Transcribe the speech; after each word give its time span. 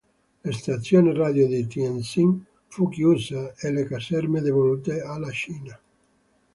La 0.41 0.51
stazione 0.51 1.13
radio 1.13 1.45
di 1.45 1.67
Tientsin 1.67 2.43
fu 2.65 2.89
chiusa 2.89 3.53
e 3.55 3.71
le 3.71 3.85
caserme 3.85 4.41
devolute 4.41 4.99
alla 5.01 5.29
Cina. 5.29 5.79